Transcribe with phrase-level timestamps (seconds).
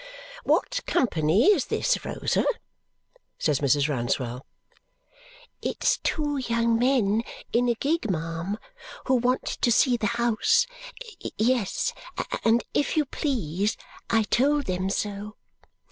[0.43, 2.43] "What company is this, Rosa?"
[3.37, 3.87] says Mrs.
[3.87, 4.41] Rouncewell.
[5.61, 7.21] "It's two young men
[7.53, 8.57] in a gig, ma'am,
[9.05, 10.65] who want to see the house
[11.37, 11.93] yes,
[12.43, 13.77] and if you please,
[14.09, 15.35] I told them so!"